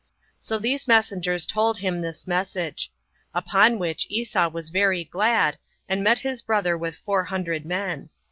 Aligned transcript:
So 0.39 0.57
these 0.57 0.87
messengers 0.87 1.45
told 1.45 1.77
him 1.77 2.01
this 2.01 2.25
message. 2.25 2.91
Upon 3.35 3.77
which 3.77 4.07
Esau 4.09 4.49
was 4.49 4.69
very 4.71 5.03
glad, 5.03 5.59
and 5.87 6.03
met 6.03 6.17
his 6.17 6.41
brother 6.41 6.75
with 6.75 6.95
four 6.97 7.25
hundred 7.25 7.67
men. 7.67 8.09